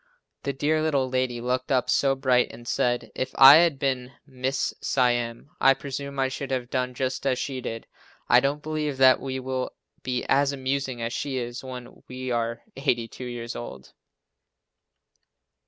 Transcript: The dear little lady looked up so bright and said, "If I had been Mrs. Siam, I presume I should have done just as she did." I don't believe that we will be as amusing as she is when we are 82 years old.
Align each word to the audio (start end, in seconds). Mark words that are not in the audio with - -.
The 0.41 0.51
dear 0.51 0.81
little 0.81 1.07
lady 1.07 1.39
looked 1.39 1.71
up 1.71 1.87
so 1.87 2.15
bright 2.15 2.51
and 2.51 2.67
said, 2.67 3.11
"If 3.13 3.33
I 3.35 3.57
had 3.57 3.77
been 3.77 4.13
Mrs. 4.27 4.73
Siam, 4.83 5.51
I 5.59 5.75
presume 5.75 6.17
I 6.17 6.27
should 6.27 6.49
have 6.49 6.71
done 6.71 6.95
just 6.95 7.23
as 7.27 7.37
she 7.37 7.61
did." 7.61 7.85
I 8.27 8.39
don't 8.39 8.63
believe 8.63 8.97
that 8.97 9.19
we 9.19 9.39
will 9.39 9.73
be 10.01 10.25
as 10.27 10.51
amusing 10.53 11.03
as 11.03 11.13
she 11.13 11.37
is 11.37 11.63
when 11.63 12.01
we 12.07 12.31
are 12.31 12.63
82 12.75 13.23
years 13.25 13.55
old. 13.55 13.93